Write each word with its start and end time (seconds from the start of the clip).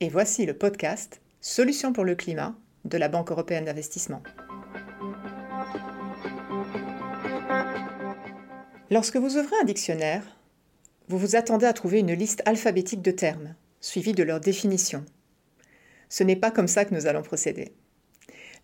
et 0.00 0.08
voici 0.08 0.46
le 0.46 0.54
podcast 0.54 1.20
Solutions 1.42 1.92
pour 1.92 2.04
le 2.04 2.14
climat 2.14 2.54
de 2.86 2.96
la 2.96 3.08
Banque 3.08 3.30
européenne 3.30 3.66
d'investissement. 3.66 4.22
Lorsque 8.90 9.16
vous 9.16 9.36
ouvrez 9.36 9.56
un 9.60 9.64
dictionnaire, 9.64 10.38
vous 11.08 11.18
vous 11.18 11.36
attendez 11.36 11.66
à 11.66 11.74
trouver 11.74 11.98
une 11.98 12.14
liste 12.14 12.42
alphabétique 12.46 13.02
de 13.02 13.10
termes, 13.10 13.54
suivie 13.80 14.14
de 14.14 14.22
leur 14.22 14.40
définition. 14.40 15.04
Ce 16.08 16.24
n'est 16.24 16.36
pas 16.36 16.50
comme 16.50 16.68
ça 16.68 16.86
que 16.86 16.94
nous 16.94 17.06
allons 17.06 17.22
procéder. 17.22 17.74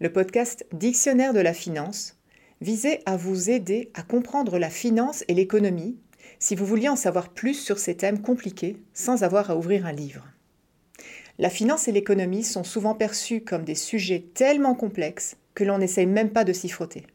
Le 0.00 0.10
podcast 0.10 0.64
Dictionnaire 0.72 1.34
de 1.34 1.40
la 1.40 1.52
finance 1.52 2.18
visait 2.62 3.02
à 3.04 3.18
vous 3.18 3.50
aider 3.50 3.90
à 3.92 4.02
comprendre 4.02 4.58
la 4.58 4.70
finance 4.70 5.22
et 5.28 5.34
l'économie 5.34 5.98
si 6.38 6.54
vous 6.54 6.64
vouliez 6.64 6.88
en 6.88 6.96
savoir 6.96 7.28
plus 7.28 7.54
sur 7.54 7.78
ces 7.78 7.96
thèmes 7.96 8.22
compliqués 8.22 8.78
sans 8.94 9.22
avoir 9.22 9.50
à 9.50 9.56
ouvrir 9.56 9.84
un 9.84 9.92
livre. 9.92 10.26
La 11.38 11.50
finance 11.50 11.86
et 11.86 11.92
l'économie 11.92 12.44
sont 12.44 12.64
souvent 12.64 12.94
perçus 12.94 13.42
comme 13.42 13.64
des 13.64 13.74
sujets 13.74 14.24
tellement 14.32 14.74
complexes 14.74 15.36
que 15.54 15.64
l'on 15.64 15.78
n'essaye 15.78 16.06
même 16.06 16.30
pas 16.30 16.44
de 16.44 16.52
s'y 16.54 16.70
frotter. 16.70 17.06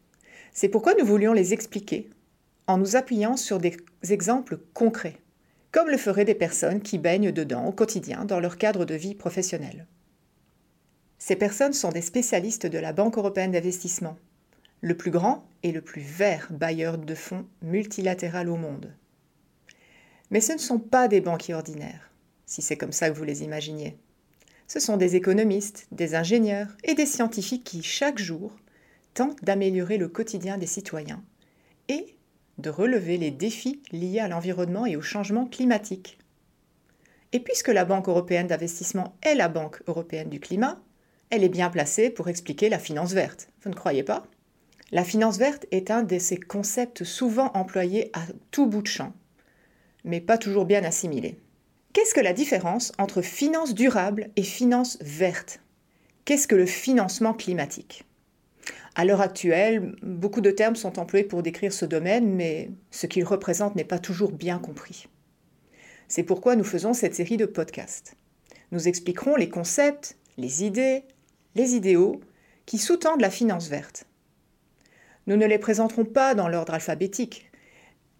C'est 0.53 0.69
pourquoi 0.69 0.93
nous 0.93 1.05
voulions 1.05 1.33
les 1.33 1.53
expliquer 1.53 2.09
en 2.67 2.77
nous 2.77 2.95
appuyant 2.95 3.35
sur 3.35 3.57
des 3.57 3.75
exemples 4.09 4.59
concrets, 4.73 5.17
comme 5.71 5.89
le 5.89 5.97
feraient 5.97 6.25
des 6.25 6.35
personnes 6.35 6.81
qui 6.81 6.99
baignent 6.99 7.31
dedans 7.31 7.65
au 7.65 7.71
quotidien 7.71 8.25
dans 8.25 8.39
leur 8.39 8.57
cadre 8.57 8.85
de 8.85 8.93
vie 8.93 9.15
professionnelle. 9.15 9.87
Ces 11.17 11.35
personnes 11.35 11.73
sont 11.73 11.89
des 11.89 12.01
spécialistes 12.01 12.67
de 12.67 12.77
la 12.77 12.93
Banque 12.93 13.17
européenne 13.17 13.51
d'investissement, 13.51 14.17
le 14.81 14.95
plus 14.95 15.11
grand 15.11 15.43
et 15.63 15.71
le 15.71 15.81
plus 15.81 16.01
vert 16.01 16.47
bailleur 16.51 16.97
de 16.97 17.15
fonds 17.15 17.45
multilatéral 17.61 18.49
au 18.49 18.55
monde. 18.55 18.93
Mais 20.29 20.41
ce 20.41 20.53
ne 20.53 20.57
sont 20.57 20.79
pas 20.79 21.07
des 21.07 21.21
banquiers 21.21 21.53
ordinaires, 21.53 22.11
si 22.45 22.61
c'est 22.61 22.77
comme 22.77 22.91
ça 22.91 23.09
que 23.09 23.17
vous 23.17 23.23
les 23.23 23.43
imaginiez. 23.43 23.97
Ce 24.73 24.79
sont 24.79 24.95
des 24.95 25.17
économistes, 25.17 25.85
des 25.91 26.15
ingénieurs 26.15 26.77
et 26.85 26.93
des 26.93 27.05
scientifiques 27.05 27.65
qui, 27.65 27.83
chaque 27.83 28.19
jour, 28.19 28.55
tentent 29.13 29.43
d'améliorer 29.43 29.97
le 29.97 30.07
quotidien 30.07 30.57
des 30.57 30.65
citoyens 30.65 31.21
et 31.89 32.15
de 32.57 32.69
relever 32.69 33.17
les 33.17 33.31
défis 33.31 33.81
liés 33.91 34.21
à 34.21 34.29
l'environnement 34.29 34.85
et 34.85 34.95
au 34.95 35.01
changement 35.01 35.45
climatique. 35.45 36.17
Et 37.33 37.41
puisque 37.41 37.67
la 37.67 37.83
Banque 37.83 38.07
européenne 38.07 38.47
d'investissement 38.47 39.13
est 39.23 39.35
la 39.35 39.49
Banque 39.49 39.81
européenne 39.87 40.29
du 40.29 40.39
climat, 40.39 40.81
elle 41.31 41.43
est 41.43 41.49
bien 41.49 41.69
placée 41.69 42.09
pour 42.09 42.29
expliquer 42.29 42.69
la 42.69 42.79
finance 42.79 43.11
verte. 43.11 43.49
Vous 43.63 43.71
ne 43.71 43.75
croyez 43.75 44.03
pas? 44.03 44.23
La 44.93 45.03
finance 45.03 45.37
verte 45.37 45.65
est 45.71 45.91
un 45.91 46.01
de 46.01 46.17
ces 46.17 46.37
concepts 46.37 47.03
souvent 47.03 47.51
employés 47.55 48.09
à 48.13 48.21
tout 48.51 48.67
bout 48.67 48.83
de 48.83 48.87
champ, 48.87 49.11
mais 50.05 50.21
pas 50.21 50.37
toujours 50.37 50.63
bien 50.63 50.85
assimilés. 50.85 51.37
Qu'est-ce 51.93 52.13
que 52.13 52.21
la 52.21 52.31
différence 52.31 52.93
entre 52.99 53.21
finance 53.21 53.73
durable 53.73 54.29
et 54.37 54.43
finance 54.43 54.97
verte? 55.01 55.59
Qu'est-ce 56.23 56.47
que 56.47 56.55
le 56.55 56.65
financement 56.65 57.33
climatique? 57.33 58.05
À 58.95 59.03
l'heure 59.03 59.19
actuelle, 59.19 59.95
beaucoup 60.01 60.39
de 60.39 60.51
termes 60.51 60.77
sont 60.77 60.99
employés 60.99 61.25
pour 61.25 61.43
décrire 61.43 61.73
ce 61.73 61.83
domaine, 61.83 62.33
mais 62.33 62.69
ce 62.91 63.07
qu'il 63.07 63.25
représente 63.25 63.75
n'est 63.75 63.83
pas 63.83 63.99
toujours 63.99 64.31
bien 64.31 64.57
compris. 64.57 65.07
C'est 66.07 66.23
pourquoi 66.23 66.55
nous 66.55 66.63
faisons 66.63 66.93
cette 66.93 67.15
série 67.15 67.35
de 67.35 67.45
podcasts. 67.45 68.15
Nous 68.71 68.87
expliquerons 68.87 69.35
les 69.35 69.49
concepts, 69.49 70.15
les 70.37 70.63
idées, 70.63 71.03
les 71.55 71.75
idéaux 71.75 72.21
qui 72.65 72.77
sous-tendent 72.77 73.21
la 73.21 73.29
finance 73.29 73.67
verte. 73.67 74.05
Nous 75.27 75.35
ne 75.35 75.45
les 75.45 75.59
présenterons 75.59 76.05
pas 76.05 76.35
dans 76.35 76.47
l'ordre 76.47 76.73
alphabétique, 76.73 77.51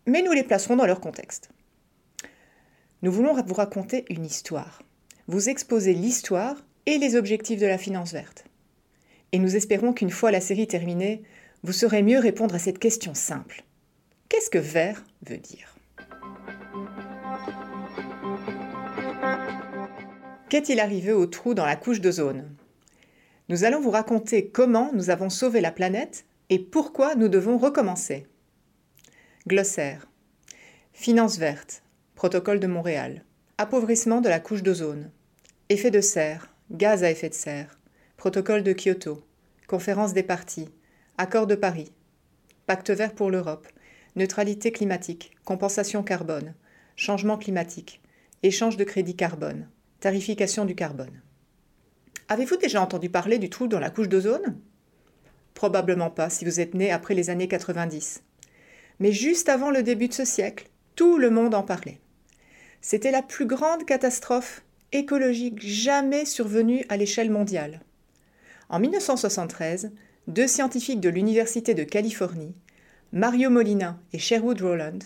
mais 0.06 0.22
nous 0.22 0.34
les 0.34 0.44
placerons 0.44 0.76
dans 0.76 0.86
leur 0.86 1.00
contexte. 1.00 1.52
Nous 3.04 3.12
voulons 3.12 3.34
vous 3.34 3.54
raconter 3.56 4.06
une 4.10 4.26
histoire, 4.26 4.84
vous 5.28 5.50
exposer 5.50 5.94
l'histoire 5.94 6.56
et 6.86 7.00
les 7.00 7.16
objectifs 7.16 7.60
de 7.60 7.66
la 7.66 7.80
finance 7.80 8.12
verte. 8.12 8.46
Et 9.32 9.40
nous 9.40 9.56
espérons 9.56 9.92
qu'une 9.92 10.12
fois 10.12 10.30
la 10.30 10.40
série 10.40 10.68
terminée, 10.68 11.24
vous 11.64 11.74
saurez 11.74 12.04
mieux 12.04 12.20
répondre 12.20 12.54
à 12.54 12.60
cette 12.60 12.78
question 12.78 13.16
simple. 13.16 13.64
Qu'est-ce 14.30 14.52
que 14.52 14.60
vert 14.60 15.04
veut 15.28 15.40
dire? 15.40 15.76
Qu'est-il 20.50 20.80
arrivé 20.80 21.12
au 21.12 21.26
trou 21.26 21.56
dans 21.56 21.66
la 21.66 21.78
couche 21.78 22.02
d'ozone? 22.02 22.56
Nous 23.50 23.64
allons 23.64 23.82
vous 23.82 23.90
raconter 23.90 24.50
comment 24.50 24.92
nous 24.94 25.10
avons 25.10 25.32
sauvé 25.32 25.60
la 25.60 25.72
planète 25.72 26.26
et 26.50 26.60
pourquoi 26.60 27.16
nous 27.16 27.30
devons 27.30 27.58
recommencer. 27.58 28.28
Glossaire. 29.48 30.08
Finance 30.94 31.40
verte. 31.40 31.82
Protocole 32.22 32.60
de 32.60 32.68
Montréal. 32.68 33.26
Appauvrissement 33.58 34.22
de 34.22 34.30
la 34.30 34.40
couche 34.40 34.62
d'ozone. 34.62 35.10
Effet 35.70 35.90
de 35.90 36.02
serre. 36.02 36.54
Gaz 36.70 37.04
à 37.04 37.10
effet 37.10 37.30
de 37.30 37.34
serre. 37.34 37.80
Protocole 38.16 38.62
de 38.62 38.74
Kyoto. 38.74 39.24
Conférence 39.66 40.14
des 40.14 40.22
parties. 40.22 40.70
Accord 41.18 41.48
de 41.48 41.56
Paris. 41.56 41.92
Pacte 42.68 42.92
vert 42.92 43.16
pour 43.16 43.32
l'Europe. 43.32 43.68
Neutralité 44.16 44.72
climatique. 44.72 45.36
Compensation 45.46 46.04
carbone. 46.04 46.54
Changement 46.96 47.40
climatique. 47.40 48.04
Échange 48.44 48.78
de 48.78 48.84
crédit 48.84 49.16
carbone. 49.16 49.68
Tarification 50.00 50.66
du 50.66 50.76
carbone. 50.76 51.24
Avez-vous 52.30 52.58
déjà 52.58 52.84
entendu 52.84 53.10
parler 53.10 53.40
du 53.40 53.50
trou 53.50 53.68
dans 53.68 53.80
la 53.80 53.90
couche 53.90 54.10
d'ozone? 54.10 54.60
Probablement 55.56 56.12
pas 56.12 56.30
si 56.30 56.46
vous 56.46 56.60
êtes 56.60 56.76
né 56.76 56.92
après 56.92 57.16
les 57.16 57.32
années 57.32 57.48
90. 57.48 58.22
Mais 59.00 59.12
juste 59.12 59.50
avant 59.50 59.72
le 59.72 59.82
début 59.82 60.08
de 60.08 60.14
ce 60.14 60.24
siècle, 60.24 60.70
tout 60.94 61.18
le 61.18 61.32
monde 61.32 61.56
en 61.56 61.64
parlait. 61.64 62.00
C'était 62.82 63.12
la 63.12 63.22
plus 63.22 63.46
grande 63.46 63.86
catastrophe 63.86 64.64
écologique 64.92 65.62
jamais 65.62 66.26
survenue 66.26 66.84
à 66.90 66.98
l'échelle 66.98 67.30
mondiale. 67.30 67.82
En 68.70 68.80
1973, 68.80 69.92
deux 70.28 70.48
scientifiques 70.48 71.00
de 71.00 71.10
l'Université 71.10 71.74
de 71.74 71.84
Californie, 71.84 72.56
Mario 73.14 73.50
Molina 73.50 74.00
et 74.14 74.20
Sherwood 74.20 74.62
Rowland, 74.62 75.00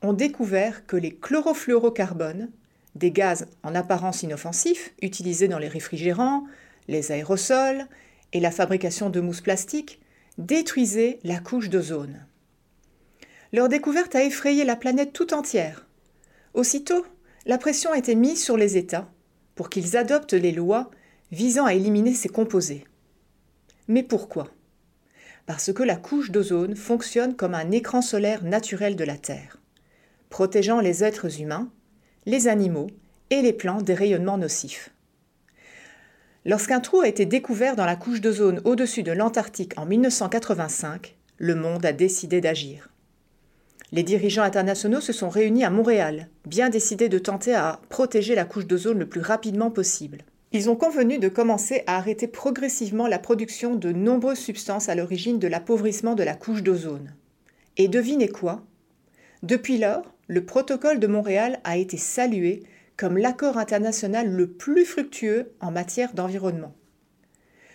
ont 0.00 0.14
découvert 0.14 0.86
que 0.86 0.96
les 0.96 1.14
chlorofluorocarbones, 1.14 2.50
des 2.94 3.10
gaz 3.10 3.46
en 3.62 3.74
apparence 3.74 4.22
inoffensifs 4.22 4.92
utilisés 5.02 5.48
dans 5.48 5.58
les 5.58 5.68
réfrigérants, 5.68 6.44
les 6.88 7.12
aérosols 7.12 7.86
et 8.32 8.40
la 8.40 8.50
fabrication 8.50 9.10
de 9.10 9.20
mousse 9.20 9.40
plastique, 9.40 10.00
détruisaient 10.38 11.18
la 11.24 11.38
couche 11.38 11.68
d'ozone. 11.68 12.26
Leur 13.52 13.68
découverte 13.68 14.14
a 14.14 14.24
effrayé 14.24 14.64
la 14.64 14.76
planète 14.76 15.12
tout 15.12 15.34
entière. 15.34 15.86
Aussitôt, 16.54 17.06
la 17.46 17.58
pression 17.58 17.92
a 17.92 17.98
été 17.98 18.14
mise 18.14 18.42
sur 18.42 18.56
les 18.56 18.76
États 18.76 19.10
pour 19.54 19.70
qu'ils 19.70 19.96
adoptent 19.96 20.32
les 20.32 20.52
lois 20.52 20.90
visant 21.30 21.64
à 21.64 21.74
éliminer 21.74 22.14
ces 22.14 22.28
composés. 22.28 22.84
Mais 23.88 24.02
pourquoi? 24.02 24.48
Parce 25.46 25.72
que 25.72 25.82
la 25.82 25.96
couche 25.96 26.30
d'ozone 26.30 26.76
fonctionne 26.76 27.34
comme 27.34 27.54
un 27.54 27.70
écran 27.70 28.02
solaire 28.02 28.44
naturel 28.44 28.96
de 28.96 29.04
la 29.04 29.16
Terre, 29.16 29.58
protégeant 30.28 30.80
les 30.80 31.02
êtres 31.02 31.40
humains, 31.40 31.70
les 32.26 32.48
animaux 32.48 32.88
et 33.30 33.42
les 33.42 33.52
plantes 33.52 33.84
des 33.84 33.94
rayonnements 33.94 34.38
nocifs. 34.38 34.90
Lorsqu'un 36.44 36.80
trou 36.80 37.00
a 37.00 37.08
été 37.08 37.24
découvert 37.24 37.76
dans 37.76 37.86
la 37.86 37.96
couche 37.96 38.20
d'ozone 38.20 38.60
au-dessus 38.64 39.02
de 39.02 39.12
l'Antarctique 39.12 39.74
en 39.76 39.86
1985, 39.86 41.16
le 41.38 41.54
monde 41.54 41.86
a 41.86 41.92
décidé 41.92 42.40
d'agir. 42.40 42.91
Les 43.94 44.02
dirigeants 44.02 44.42
internationaux 44.42 45.02
se 45.02 45.12
sont 45.12 45.28
réunis 45.28 45.64
à 45.64 45.70
Montréal, 45.70 46.28
bien 46.46 46.70
décidés 46.70 47.10
de 47.10 47.18
tenter 47.18 47.54
à 47.54 47.78
protéger 47.90 48.34
la 48.34 48.46
couche 48.46 48.66
d'ozone 48.66 48.98
le 48.98 49.08
plus 49.08 49.20
rapidement 49.20 49.70
possible. 49.70 50.22
Ils 50.52 50.70
ont 50.70 50.76
convenu 50.76 51.18
de 51.18 51.28
commencer 51.28 51.82
à 51.86 51.98
arrêter 51.98 52.26
progressivement 52.26 53.06
la 53.06 53.18
production 53.18 53.74
de 53.74 53.92
nombreuses 53.92 54.38
substances 54.38 54.88
à 54.88 54.94
l'origine 54.94 55.38
de 55.38 55.46
l'appauvrissement 55.46 56.14
de 56.14 56.22
la 56.22 56.34
couche 56.34 56.62
d'ozone. 56.62 57.14
Et 57.76 57.88
devinez 57.88 58.28
quoi? 58.28 58.64
Depuis 59.42 59.76
lors, 59.76 60.14
le 60.26 60.46
protocole 60.46 60.98
de 60.98 61.06
Montréal 61.06 61.60
a 61.64 61.76
été 61.76 61.98
salué 61.98 62.62
comme 62.96 63.18
l'accord 63.18 63.58
international 63.58 64.30
le 64.30 64.46
plus 64.46 64.86
fructueux 64.86 65.52
en 65.60 65.70
matière 65.70 66.14
d'environnement. 66.14 66.74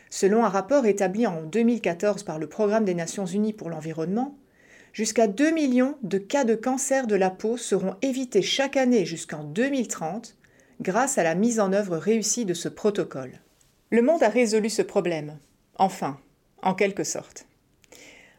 Selon 0.09 0.43
un 0.43 0.49
rapport 0.49 0.87
établi 0.87 1.27
en 1.27 1.43
2014 1.43 2.23
par 2.23 2.39
le 2.39 2.47
Programme 2.47 2.85
des 2.85 2.95
Nations 2.95 3.25
Unies 3.25 3.53
pour 3.53 3.69
l'environnement, 3.69 4.37
Jusqu'à 4.97 5.27
2 5.27 5.51
millions 5.51 5.95
de 6.01 6.17
cas 6.17 6.43
de 6.43 6.55
cancer 6.55 7.05
de 7.05 7.13
la 7.13 7.29
peau 7.29 7.55
seront 7.55 7.93
évités 8.01 8.41
chaque 8.41 8.77
année 8.77 9.05
jusqu'en 9.05 9.43
2030 9.43 10.35
grâce 10.81 11.19
à 11.19 11.23
la 11.23 11.35
mise 11.35 11.59
en 11.59 11.71
œuvre 11.71 11.97
réussie 11.97 12.45
de 12.45 12.55
ce 12.55 12.67
protocole. 12.67 13.33
Le 13.91 14.01
monde 14.01 14.23
a 14.23 14.29
résolu 14.29 14.71
ce 14.71 14.81
problème. 14.81 15.37
Enfin, 15.75 16.19
en 16.63 16.73
quelque 16.73 17.03
sorte. 17.03 17.45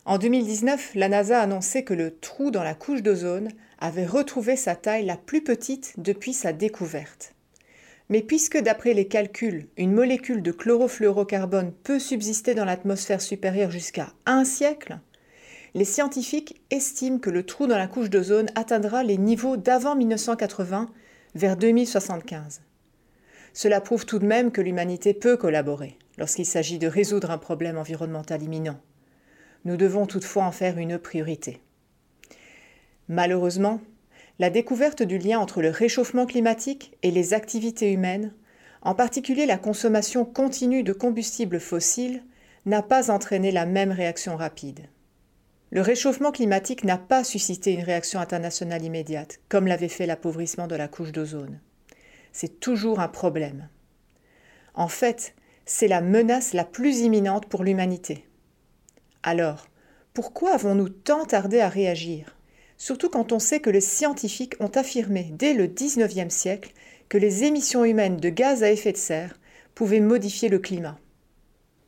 En 0.04 0.18
2019, 0.18 0.96
la 0.96 1.08
NASA 1.08 1.38
a 1.38 1.44
annoncé 1.44 1.84
que 1.84 1.94
le 1.94 2.18
trou 2.18 2.50
dans 2.50 2.64
la 2.64 2.74
couche 2.74 3.04
d'ozone 3.04 3.52
avait 3.78 4.04
retrouvé 4.04 4.56
sa 4.56 4.74
taille 4.74 5.06
la 5.06 5.16
plus 5.16 5.44
petite 5.44 5.94
depuis 5.96 6.32
sa 6.32 6.52
découverte. 6.52 7.34
Mais 8.08 8.20
puisque 8.20 8.58
d'après 8.58 8.94
les 8.94 9.06
calculs, 9.06 9.68
une 9.76 9.92
molécule 9.92 10.42
de 10.42 10.50
chlorofluorocarbone 10.50 11.72
peut 11.84 12.00
subsister 12.00 12.56
dans 12.56 12.64
l'atmosphère 12.64 13.20
supérieure 13.20 13.70
jusqu'à 13.70 14.12
un 14.26 14.44
siècle, 14.44 14.98
les 15.74 15.84
scientifiques 15.84 16.60
estiment 16.70 17.18
que 17.18 17.30
le 17.30 17.44
trou 17.44 17.66
dans 17.66 17.76
la 17.76 17.86
couche 17.86 18.10
d'ozone 18.10 18.48
atteindra 18.54 19.02
les 19.02 19.18
niveaux 19.18 19.56
d'avant 19.56 19.94
1980 19.94 20.88
vers 21.34 21.56
2075. 21.56 22.62
Cela 23.52 23.80
prouve 23.80 24.06
tout 24.06 24.18
de 24.18 24.26
même 24.26 24.50
que 24.50 24.60
l'humanité 24.60 25.14
peut 25.14 25.36
collaborer 25.36 25.98
lorsqu'il 26.16 26.46
s'agit 26.46 26.78
de 26.78 26.86
résoudre 26.86 27.30
un 27.30 27.38
problème 27.38 27.78
environnemental 27.78 28.42
imminent. 28.42 28.80
Nous 29.64 29.76
devons 29.76 30.06
toutefois 30.06 30.44
en 30.44 30.52
faire 30.52 30.78
une 30.78 30.98
priorité. 30.98 31.60
Malheureusement, 33.08 33.80
la 34.38 34.50
découverte 34.50 35.02
du 35.02 35.18
lien 35.18 35.38
entre 35.38 35.62
le 35.62 35.70
réchauffement 35.70 36.26
climatique 36.26 36.96
et 37.02 37.10
les 37.10 37.34
activités 37.34 37.92
humaines, 37.92 38.32
en 38.82 38.94
particulier 38.94 39.46
la 39.46 39.58
consommation 39.58 40.24
continue 40.24 40.82
de 40.82 40.92
combustibles 40.92 41.60
fossiles, 41.60 42.22
n'a 42.66 42.82
pas 42.82 43.10
entraîné 43.10 43.50
la 43.50 43.66
même 43.66 43.90
réaction 43.90 44.36
rapide. 44.36 44.86
Le 45.70 45.82
réchauffement 45.82 46.32
climatique 46.32 46.84
n'a 46.84 46.96
pas 46.96 47.24
suscité 47.24 47.72
une 47.72 47.82
réaction 47.82 48.20
internationale 48.20 48.82
immédiate, 48.82 49.40
comme 49.48 49.66
l'avait 49.66 49.88
fait 49.88 50.06
l'appauvrissement 50.06 50.66
de 50.66 50.76
la 50.76 50.88
couche 50.88 51.12
d'ozone. 51.12 51.60
C'est 52.32 52.60
toujours 52.60 53.00
un 53.00 53.08
problème. 53.08 53.68
En 54.74 54.88
fait, 54.88 55.34
c'est 55.66 55.88
la 55.88 56.00
menace 56.00 56.54
la 56.54 56.64
plus 56.64 57.00
imminente 57.00 57.46
pour 57.46 57.64
l'humanité. 57.64 58.26
Alors, 59.22 59.66
pourquoi 60.14 60.54
avons-nous 60.54 60.88
tant 60.88 61.26
tardé 61.26 61.60
à 61.60 61.68
réagir? 61.68 62.34
Surtout 62.78 63.10
quand 63.10 63.32
on 63.32 63.38
sait 63.38 63.60
que 63.60 63.70
les 63.70 63.82
scientifiques 63.82 64.54
ont 64.60 64.70
affirmé 64.74 65.30
dès 65.32 65.52
le 65.52 65.66
XIXe 65.66 66.34
siècle 66.34 66.72
que 67.08 67.18
les 67.18 67.44
émissions 67.44 67.84
humaines 67.84 68.16
de 68.16 68.30
gaz 68.30 68.62
à 68.62 68.70
effet 68.70 68.92
de 68.92 68.96
serre 68.96 69.38
pouvaient 69.74 70.00
modifier 70.00 70.48
le 70.48 70.58
climat. 70.58 70.98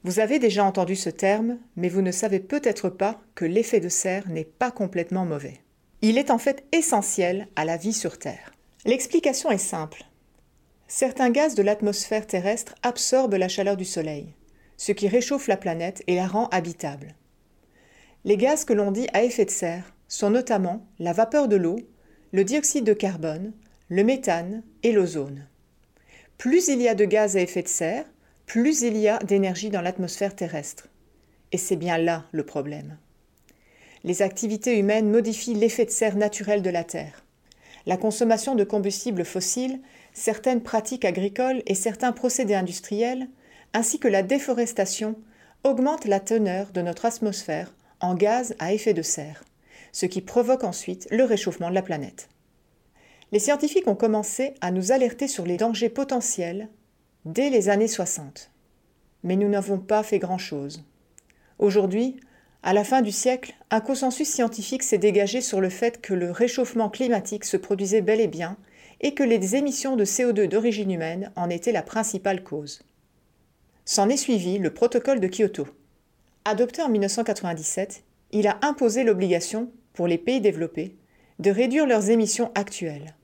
Vous 0.03 0.19
avez 0.19 0.39
déjà 0.39 0.65
entendu 0.65 0.97
ce 0.97 1.11
terme, 1.11 1.59
mais 1.77 1.91
vous 1.91 2.01
ne 2.01 2.13
savez 2.13 2.41
peut-être 2.41 2.89
pas 2.89 3.21
que 3.35 3.45
l'effet 3.45 3.81
de 3.81 3.91
serre 3.91 4.29
n'est 4.29 4.45
pas 4.45 4.71
complètement 4.71 5.27
mauvais. 5.27 5.61
Il 6.01 6.17
est 6.17 6.31
en 6.31 6.39
fait 6.39 6.65
essentiel 6.73 7.49
à 7.57 7.67
la 7.67 7.77
vie 7.77 7.93
sur 7.93 8.19
Terre. 8.19 8.53
L'explication 8.87 9.51
est 9.51 9.59
simple. 9.59 10.05
Certains 10.89 11.29
gaz 11.29 11.55
de 11.55 11.63
l'atmosphère 11.63 12.27
terrestre 12.27 12.75
absorbent 12.83 13.37
la 13.37 13.49
chaleur 13.49 13.77
du 13.77 13.85
Soleil, 13.85 14.35
ce 14.79 14.93
qui 14.93 15.07
réchauffe 15.07 15.49
la 15.49 15.59
planète 15.59 16.03
et 16.07 16.17
la 16.17 16.27
rend 16.27 16.49
habitable. 16.49 17.15
Les 18.25 18.39
gaz 18.39 18.65
que 18.65 18.73
l'on 18.73 18.93
dit 18.93 19.07
à 19.13 19.23
effet 19.23 19.45
de 19.45 19.51
serre 19.51 19.95
sont 20.09 20.31
notamment 20.31 20.87
la 20.99 21.13
vapeur 21.13 21.47
de 21.47 21.57
l'eau, 21.57 21.79
le 22.33 22.45
dioxyde 22.45 22.85
de 22.85 22.95
carbone, 22.95 23.53
le 23.89 24.03
méthane 24.03 24.63
et 24.83 24.93
l'ozone. 24.93 25.47
Plus 26.39 26.69
il 26.69 26.81
y 26.81 26.89
a 26.89 26.95
de 26.95 27.05
gaz 27.05 27.37
à 27.37 27.41
effet 27.41 27.63
de 27.63 27.69
serre, 27.69 28.07
plus 28.51 28.83
il 28.83 28.97
y 28.97 29.07
a 29.07 29.21
d'énergie 29.21 29.71
dans 29.71 29.81
l'atmosphère 29.81 30.35
terrestre. 30.35 30.89
Et 31.53 31.57
c'est 31.57 31.77
bien 31.77 31.99
là 31.99 32.25
le 32.33 32.45
problème. 32.45 32.99
Les 34.03 34.23
activités 34.23 34.77
humaines 34.77 35.09
modifient 35.09 35.55
l'effet 35.55 35.85
de 35.85 35.91
serre 35.93 36.17
naturel 36.17 36.61
de 36.61 36.69
la 36.69 36.83
Terre. 36.83 37.25
La 37.87 37.97
consommation 37.97 38.57
de 38.57 38.65
combustibles 38.65 39.25
fossiles, 39.25 39.79
certaines 40.15 40.65
pratiques 40.65 41.05
agricoles 41.05 41.63
et 41.67 41.77
certains 41.77 42.11
procédés 42.11 42.57
industriels, 42.57 43.29
ainsi 43.73 44.01
que 44.01 44.09
la 44.09 44.25
déforestation, 44.25 45.15
augmentent 45.63 46.07
la 46.07 46.19
teneur 46.19 46.73
de 46.73 46.83
notre 46.83 47.05
atmosphère 47.05 47.73
en 48.01 48.17
gaz 48.17 48.57
à 48.59 48.73
effet 48.73 48.95
de 48.95 49.03
serre 49.03 49.45
ce 49.93 50.07
qui 50.07 50.23
provoque 50.23 50.65
ensuite 50.65 51.07
le 51.13 51.23
réchauffement 51.23 51.71
de 51.71 51.75
la 51.77 51.83
planète. 51.83 52.29
Les 53.31 53.39
scientifiques 53.39 53.87
ont 53.87 53.95
commencé 53.95 54.55
à 54.61 54.73
nous 54.73 54.91
alerter 54.91 55.29
sur 55.29 55.47
les 55.47 55.57
dangers 55.57 55.89
potentiels 55.89 56.69
dès 57.25 57.51
les 57.51 57.69
années 57.69 57.89
60. 57.89 58.51
Mais 59.25 59.37
nous 59.37 59.49
n'avons 59.49 59.79
pas 59.79 60.03
fait 60.03 60.19
grand-chose. 60.19 60.85
Aujourd'hui, 61.59 62.17
à 62.63 62.73
la 62.73 62.85
fin 62.85 63.03
du 63.03 63.13
siècle, 63.13 63.55
un 63.71 63.81
consensus 63.81 64.29
scientifique 64.29 64.83
s'est 64.83 64.99
dégagé 64.99 65.41
sur 65.41 65.61
le 65.61 65.71
fait 65.71 66.01
que 66.01 66.15
le 66.15 66.31
réchauffement 66.31 66.91
climatique 66.91 67.45
se 67.45 67.57
produisait 67.57 68.03
bel 68.03 68.21
et 68.21 68.29
bien 68.29 68.57
et 69.01 69.15
que 69.15 69.23
les 69.23 69.57
émissions 69.57 69.97
de 69.97 70.05
CO2 70.05 70.47
d'origine 70.47 70.91
humaine 70.91 71.33
en 71.37 71.49
étaient 71.49 71.73
la 71.73 71.83
principale 71.83 72.43
cause. 72.43 72.83
S'en 73.85 74.09
est 74.09 74.19
suivi 74.19 74.59
le 74.59 74.73
protocole 74.73 75.21
de 75.21 75.29
Kyoto. 75.29 75.67
Adopté 76.45 76.83
en 76.83 76.89
1997, 76.91 78.05
il 78.33 78.47
a 78.47 78.59
imposé 78.63 79.05
l'obligation 79.05 79.71
pour 79.95 80.07
les 80.07 80.19
pays 80.19 80.41
développés 80.41 80.97
de 81.39 81.51
réduire 81.51 81.87
leurs 81.87 82.11
émissions 82.11 82.53
actuelles, 82.55 83.15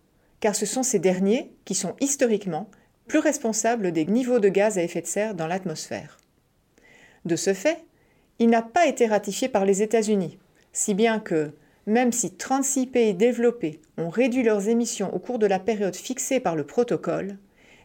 car 0.40 0.56
ce 0.56 0.66
sont 0.66 0.82
ces 0.82 0.98
derniers 0.98 1.52
qui 1.64 1.74
sont 1.74 1.94
historiquement 2.00 2.70
plus 3.06 3.18
responsables 3.18 3.92
des 3.92 4.06
niveaux 4.06 4.38
de 4.38 4.48
gaz 4.48 4.78
à 4.78 4.82
effet 4.82 5.00
de 5.00 5.06
serre 5.06 5.34
dans 5.34 5.46
l'atmosphère. 5.46 6.18
De 7.24 7.36
ce 7.36 7.54
fait, 7.54 7.84
il 8.38 8.50
n'a 8.50 8.62
pas 8.62 8.86
été 8.86 9.06
ratifié 9.06 9.48
par 9.48 9.64
les 9.64 9.82
États-Unis, 9.82 10.38
si 10.72 10.94
bien 10.94 11.20
que, 11.20 11.52
même 11.86 12.12
si 12.12 12.32
36 12.32 12.86
pays 12.86 13.14
développés 13.14 13.80
ont 13.96 14.10
réduit 14.10 14.42
leurs 14.42 14.68
émissions 14.68 15.14
au 15.14 15.18
cours 15.18 15.38
de 15.38 15.46
la 15.46 15.58
période 15.58 15.96
fixée 15.96 16.40
par 16.40 16.56
le 16.56 16.64
protocole, 16.64 17.38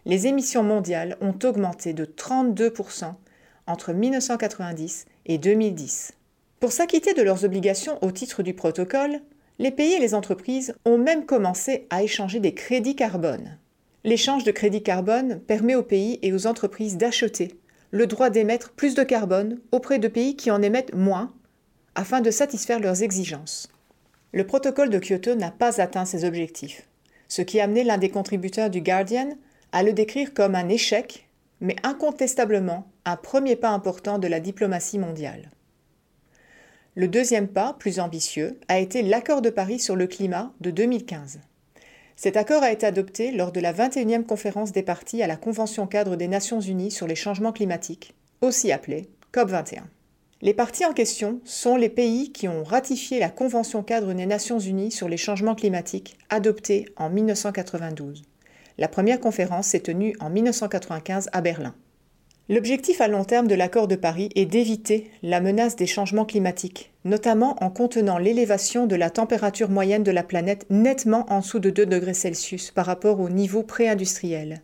les 0.05 0.27
émissions 0.27 0.63
mondiales 0.63 1.17
ont 1.21 1.37
augmenté 1.43 1.93
de 1.93 2.05
32% 2.05 3.13
entre 3.67 3.93
1990 3.93 5.05
et 5.27 5.37
2010. 5.37 6.13
Pour 6.59 6.71
s'acquitter 6.71 7.13
de 7.13 7.21
leurs 7.21 7.45
obligations 7.45 7.97
au 8.03 8.11
titre 8.11 8.43
du 8.43 8.53
protocole, 8.53 9.21
les 9.59 9.71
pays 9.71 9.93
et 9.93 9.99
les 9.99 10.15
entreprises 10.15 10.73
ont 10.85 10.97
même 10.97 11.25
commencé 11.25 11.87
à 11.89 12.03
échanger 12.03 12.39
des 12.39 12.53
crédits 12.53 12.95
carbone. 12.95 13.57
L'échange 14.03 14.43
de 14.43 14.51
crédits 14.51 14.83
carbone 14.83 15.39
permet 15.41 15.75
aux 15.75 15.83
pays 15.83 16.17
et 16.21 16.33
aux 16.33 16.47
entreprises 16.47 16.97
d'acheter 16.97 17.55
le 17.91 18.07
droit 18.07 18.29
d'émettre 18.29 18.71
plus 18.71 18.95
de 18.95 19.03
carbone 19.03 19.59
auprès 19.71 19.99
de 19.99 20.07
pays 20.07 20.35
qui 20.35 20.49
en 20.49 20.61
émettent 20.61 20.95
moins, 20.95 21.33
afin 21.93 22.21
de 22.21 22.31
satisfaire 22.31 22.79
leurs 22.79 23.03
exigences. 23.03 23.67
Le 24.31 24.47
protocole 24.47 24.89
de 24.89 24.97
Kyoto 24.97 25.35
n'a 25.35 25.51
pas 25.51 25.81
atteint 25.81 26.05
ses 26.05 26.23
objectifs, 26.23 26.87
ce 27.27 27.41
qui 27.41 27.59
a 27.59 27.65
amené 27.65 27.83
l'un 27.83 27.97
des 27.97 28.09
contributeurs 28.09 28.69
du 28.69 28.81
Guardian 28.81 29.37
à 29.73 29.83
le 29.83 29.91
décrire 29.91 30.33
comme 30.33 30.55
un 30.55 30.69
échec, 30.69 31.27
mais 31.59 31.75
incontestablement 31.83 32.87
un 33.03 33.17
premier 33.17 33.57
pas 33.57 33.69
important 33.69 34.19
de 34.19 34.27
la 34.27 34.39
diplomatie 34.39 34.99
mondiale. 34.99 35.51
Le 36.95 37.07
deuxième 37.07 37.47
pas, 37.47 37.75
plus 37.77 37.99
ambitieux, 37.99 38.59
a 38.67 38.79
été 38.79 39.01
l'accord 39.01 39.41
de 39.41 39.49
Paris 39.49 39.79
sur 39.79 39.95
le 39.95 40.07
climat 40.07 40.53
de 40.61 40.71
2015. 40.71 41.39
Cet 42.23 42.37
accord 42.37 42.61
a 42.61 42.71
été 42.71 42.85
adopté 42.85 43.31
lors 43.31 43.51
de 43.51 43.59
la 43.59 43.73
21e 43.73 44.23
conférence 44.23 44.71
des 44.71 44.83
parties 44.83 45.23
à 45.23 45.27
la 45.27 45.37
Convention 45.37 45.87
cadre 45.87 46.15
des 46.15 46.27
Nations 46.27 46.59
Unies 46.59 46.91
sur 46.91 47.07
les 47.07 47.15
changements 47.15 47.51
climatiques, 47.51 48.13
aussi 48.41 48.71
appelée 48.71 49.09
COP21. 49.33 49.81
Les 50.43 50.53
parties 50.53 50.85
en 50.85 50.93
question 50.93 51.41
sont 51.45 51.77
les 51.77 51.89
pays 51.89 52.31
qui 52.31 52.47
ont 52.47 52.63
ratifié 52.63 53.17
la 53.17 53.31
Convention 53.31 53.81
cadre 53.81 54.13
des 54.13 54.27
Nations 54.27 54.59
Unies 54.59 54.91
sur 54.91 55.09
les 55.09 55.17
changements 55.17 55.55
climatiques 55.55 56.15
adoptée 56.29 56.85
en 56.95 57.09
1992. 57.09 58.21
La 58.77 58.87
première 58.87 59.19
conférence 59.19 59.65
s'est 59.65 59.79
tenue 59.79 60.15
en 60.19 60.29
1995 60.29 61.27
à 61.33 61.41
Berlin. 61.41 61.73
L'objectif 62.51 62.99
à 62.99 63.07
long 63.07 63.23
terme 63.23 63.47
de 63.47 63.55
l'accord 63.55 63.87
de 63.87 63.95
Paris 63.95 64.27
est 64.35 64.45
d'éviter 64.45 65.09
la 65.23 65.39
menace 65.39 65.77
des 65.77 65.87
changements 65.87 66.25
climatiques, 66.25 66.91
notamment 67.05 67.55
en 67.63 67.69
contenant 67.69 68.17
l'élévation 68.17 68.87
de 68.87 68.97
la 68.97 69.09
température 69.09 69.69
moyenne 69.69 70.03
de 70.03 70.11
la 70.11 70.21
planète 70.21 70.65
nettement 70.69 71.25
en 71.29 71.39
dessous 71.39 71.59
de 71.59 71.69
2 71.69 71.85
degrés 71.85 72.13
Celsius 72.13 72.71
par 72.71 72.87
rapport 72.87 73.21
au 73.21 73.29
niveau 73.29 73.63
pré-industriel, 73.63 74.63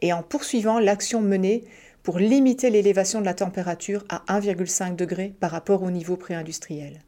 et 0.00 0.14
en 0.14 0.22
poursuivant 0.22 0.78
l'action 0.78 1.20
menée 1.20 1.64
pour 2.02 2.18
limiter 2.18 2.70
l'élévation 2.70 3.20
de 3.20 3.26
la 3.26 3.34
température 3.34 4.06
à 4.08 4.22
1,5 4.40 4.96
degré 4.96 5.34
par 5.38 5.50
rapport 5.50 5.82
au 5.82 5.90
niveau 5.90 6.16
pré-industriel. 6.16 7.02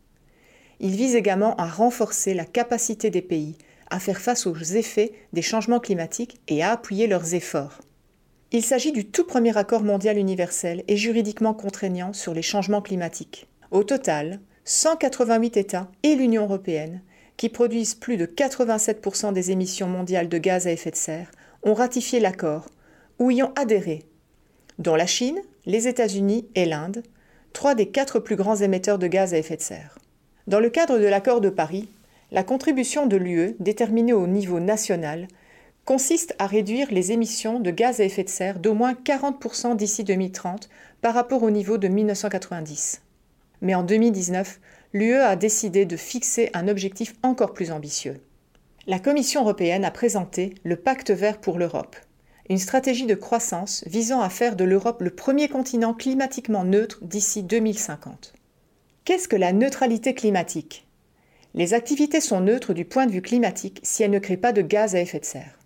Il 0.79 0.91
vise 0.91 1.15
également 1.15 1.57
à 1.57 1.67
renforcer 1.67 2.35
la 2.35 2.45
capacité 2.45 3.09
des 3.09 3.23
pays 3.23 3.57
à 3.89 3.99
faire 3.99 4.21
face 4.21 4.47
aux 4.47 4.55
effets 4.55 5.13
des 5.33 5.41
changements 5.41 5.81
climatiques 5.81 6.39
et 6.49 6.63
à 6.63 6.73
appuyer 6.73 7.07
leurs 7.07 7.33
efforts. 7.33 7.81
Il 8.51 8.63
s'agit 8.63 8.93
du 8.93 9.05
tout 9.05 9.25
premier 9.25 9.55
accord 9.59 9.83
mondial 9.83 10.17
universel 10.17 10.83
et 10.89 10.97
juridiquement 10.97 11.53
contraignant 11.53 12.15
sur 12.15 12.33
les 12.33 12.41
changements 12.41 12.81
climatiques. 12.81 13.47
Au 13.71 13.85
total, 13.85 14.41
188 14.65 15.59
États 15.59 15.91
et 16.03 16.15
l'Union 16.15 16.45
européenne, 16.45 17.03
qui 17.37 17.51
produisent 17.51 17.95
plus 17.95 18.17
de 18.17 18.25
87% 18.25 19.35
des 19.35 19.51
émissions 19.51 19.87
mondiales 19.87 20.31
de 20.31 20.39
gaz 20.39 20.67
à 20.67 20.73
effet 20.73 20.91
de 20.91 20.97
serre, 20.97 21.31
ont 21.63 21.75
ratifié 21.75 22.21
l'accord 22.21 22.71
ou 23.19 23.31
y 23.31 23.43
ont 23.43 23.53
adhéré, 23.55 24.05
dont 24.79 24.95
la 24.95 25.07
Chine, 25.07 25.41
les 25.67 25.87
États-Unis 25.87 26.49
et 26.55 26.65
l'Inde, 26.65 27.03
trois 27.53 27.75
des 27.75 27.91
quatre 27.91 28.19
plus 28.19 28.37
grands 28.37 28.57
émetteurs 28.57 28.99
de 28.99 29.09
gaz 29.09 29.35
à 29.35 29.39
effet 29.39 29.57
de 29.57 29.63
serre. 29.63 29.99
Dans 30.47 30.61
le 30.61 30.71
cadre 30.71 30.99
de 30.99 31.07
l'accord 31.07 31.43
de 31.43 31.51
Paris, 31.51 31.91
la 32.33 32.45
contribution 32.45 33.07
de 33.07 33.17
l'UE, 33.19 33.57
déterminée 33.61 34.15
au 34.15 34.27
niveau 34.27 34.59
national, 34.59 35.29
consiste 35.89 36.35
à 36.39 36.47
réduire 36.47 36.89
les 36.91 37.13
émissions 37.13 37.61
de 37.61 37.71
gaz 37.71 37.99
à 38.03 38.05
effet 38.05 38.23
de 38.23 38.29
serre 38.29 38.59
d'au 38.59 38.75
moins 38.75 38.93
40% 38.93 39.75
d'ici 39.75 40.05
2030 40.05 40.69
par 41.01 41.15
rapport 41.15 41.43
au 41.43 41.49
niveau 41.49 41.79
de 41.79 41.89
1990. 41.89 43.01
Mais 43.63 43.75
en 43.75 43.83
2019, 43.85 44.61
l'UE 44.93 45.15
a 45.15 45.35
décidé 45.35 45.87
de 45.87 45.97
fixer 45.97 46.51
un 46.53 46.69
objectif 46.69 47.15
encore 47.23 47.55
plus 47.55 47.71
ambitieux. 47.71 48.21
La 48.87 48.99
Commission 48.99 49.41
européenne 49.41 49.87
a 49.87 49.91
présenté 49.91 50.53
le 50.63 50.77
Pacte 50.77 51.11
vert 51.11 51.41
pour 51.41 51.59
l'Europe, 51.59 51.97
une 52.51 52.59
stratégie 52.59 53.07
de 53.07 53.15
croissance 53.15 53.83
visant 53.87 54.21
à 54.21 54.29
faire 54.29 54.57
de 54.57 54.65
l'Europe 54.65 55.01
le 55.01 55.15
premier 55.15 55.49
continent 55.49 55.95
climatiquement 55.95 56.65
neutre 56.65 56.99
d'ici 57.01 57.43
2050. 57.43 58.35
Qu'est-ce 59.07 59.27
que 59.27 59.37
la 59.37 59.55
neutralité 59.55 60.13
climatique? 60.13 60.87
Les 61.55 61.73
activités 61.73 62.21
sont 62.21 62.43
neutres 62.43 62.75
du 62.75 62.85
point 62.85 63.07
de 63.07 63.13
vue 63.13 63.23
climatique 63.23 63.81
si 63.83 64.03
elles 64.03 64.11
ne 64.11 64.19
créent 64.19 64.37
pas 64.37 64.53
de 64.53 64.61
gaz 64.61 64.95
à 64.95 65.01
effet 65.01 65.21
de 65.21 65.25
serre. 65.25 65.58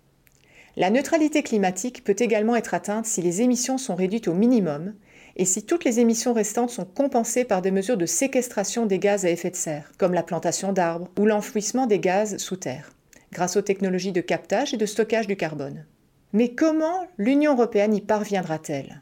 La 0.75 0.89
neutralité 0.89 1.43
climatique 1.43 2.03
peut 2.03 2.15
également 2.17 2.55
être 2.55 2.73
atteinte 2.73 3.05
si 3.05 3.21
les 3.21 3.43
émissions 3.43 3.77
sont 3.77 3.93
réduites 3.93 4.27
au 4.27 4.33
minimum 4.33 4.95
et 5.35 5.45
si 5.45 5.65
toutes 5.65 5.83
les 5.83 5.99
émissions 5.99 6.33
restantes 6.33 6.71
sont 6.71 6.85
compensées 6.85 7.45
par 7.45 7.61
des 7.61 7.69
mesures 7.69 7.97
de 7.97 8.07
séquestration 8.07 8.87
des 8.87 8.97
gaz 8.97 9.23
à 9.25 9.29
effet 9.29 9.51
de 9.51 9.55
serre, 9.55 9.91
comme 9.99 10.13
la 10.13 10.23
plantation 10.23 10.73
d'arbres 10.73 11.09
ou 11.19 11.25
l'enfouissement 11.25 11.85
des 11.85 11.99
gaz 11.99 12.37
sous 12.37 12.55
terre, 12.55 12.91
grâce 13.31 13.55
aux 13.55 13.61
technologies 13.61 14.11
de 14.11 14.21
captage 14.21 14.73
et 14.73 14.77
de 14.77 14.85
stockage 14.87 15.27
du 15.27 15.35
carbone. 15.35 15.85
Mais 16.33 16.55
comment 16.55 17.05
l'Union 17.17 17.53
européenne 17.53 17.93
y 17.93 18.01
parviendra-t-elle? 18.01 19.01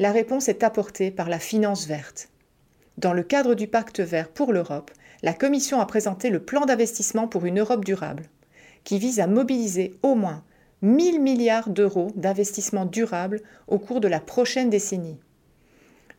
La 0.00 0.10
réponse 0.10 0.48
est 0.48 0.64
apportée 0.64 1.12
par 1.12 1.28
la 1.28 1.38
finance 1.38 1.86
verte. 1.86 2.30
Dans 2.96 3.12
le 3.12 3.22
cadre 3.22 3.54
du 3.54 3.68
pacte 3.68 4.00
vert 4.00 4.28
pour 4.28 4.52
l'Europe, 4.52 4.90
la 5.22 5.34
Commission 5.34 5.80
a 5.80 5.86
présenté 5.86 6.30
le 6.30 6.40
plan 6.40 6.64
d'investissement 6.66 7.28
pour 7.28 7.46
une 7.46 7.60
Europe 7.60 7.84
durable, 7.84 8.24
qui 8.88 8.98
vise 8.98 9.20
à 9.20 9.26
mobiliser 9.26 9.98
au 10.02 10.14
moins 10.14 10.42
1000 10.80 11.20
milliards 11.20 11.68
d'euros 11.68 12.10
d'investissements 12.16 12.86
durables 12.86 13.42
au 13.66 13.78
cours 13.78 14.00
de 14.00 14.08
la 14.08 14.18
prochaine 14.18 14.70
décennie. 14.70 15.18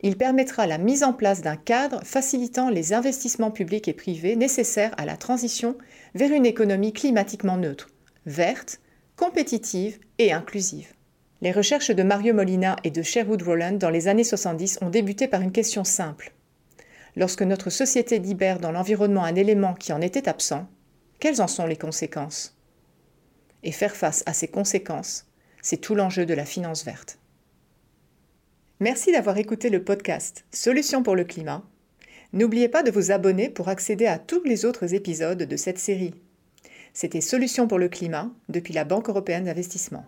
Il 0.02 0.16
permettra 0.16 0.68
la 0.68 0.78
mise 0.78 1.02
en 1.02 1.12
place 1.12 1.42
d'un 1.42 1.56
cadre 1.56 2.00
facilitant 2.04 2.70
les 2.70 2.92
investissements 2.92 3.50
publics 3.50 3.88
et 3.88 3.92
privés 3.92 4.36
nécessaires 4.36 4.94
à 4.98 5.04
la 5.04 5.16
transition 5.16 5.76
vers 6.14 6.30
une 6.30 6.46
économie 6.46 6.92
climatiquement 6.92 7.56
neutre, 7.56 7.88
verte, 8.24 8.78
compétitive 9.16 9.98
et 10.18 10.32
inclusive. 10.32 10.94
Les 11.40 11.50
recherches 11.50 11.90
de 11.90 12.04
Mario 12.04 12.34
Molina 12.34 12.76
et 12.84 12.92
de 12.92 13.02
Sherwood 13.02 13.42
Rowland 13.42 13.78
dans 13.78 13.90
les 13.90 14.06
années 14.06 14.22
70 14.22 14.78
ont 14.80 14.90
débuté 14.90 15.26
par 15.26 15.40
une 15.40 15.50
question 15.50 15.82
simple. 15.82 16.32
Lorsque 17.16 17.42
notre 17.42 17.70
société 17.70 18.20
libère 18.20 18.60
dans 18.60 18.70
l'environnement 18.70 19.24
un 19.24 19.34
élément 19.34 19.74
qui 19.74 19.92
en 19.92 20.00
était 20.00 20.28
absent, 20.28 20.68
quelles 21.18 21.42
en 21.42 21.48
sont 21.48 21.66
les 21.66 21.76
conséquences? 21.76 22.56
Et 23.62 23.72
faire 23.72 23.96
face 23.96 24.22
à 24.26 24.32
ces 24.32 24.48
conséquences, 24.48 25.26
c'est 25.62 25.80
tout 25.80 25.94
l'enjeu 25.94 26.26
de 26.26 26.34
la 26.34 26.44
finance 26.44 26.84
verte. 26.84 27.18
Merci 28.80 29.12
d'avoir 29.12 29.36
écouté 29.36 29.68
le 29.68 29.84
podcast 29.84 30.44
Solutions 30.52 31.02
pour 31.02 31.14
le 31.14 31.24
climat. 31.24 31.62
N'oubliez 32.32 32.68
pas 32.68 32.82
de 32.82 32.90
vous 32.90 33.10
abonner 33.10 33.50
pour 33.50 33.68
accéder 33.68 34.06
à 34.06 34.18
tous 34.18 34.42
les 34.44 34.64
autres 34.64 34.94
épisodes 34.94 35.42
de 35.42 35.56
cette 35.56 35.78
série. 35.78 36.14
C'était 36.94 37.20
Solutions 37.20 37.68
pour 37.68 37.78
le 37.78 37.88
climat 37.88 38.30
depuis 38.48 38.72
la 38.72 38.84
Banque 38.84 39.08
européenne 39.08 39.44
d'investissement. 39.44 40.04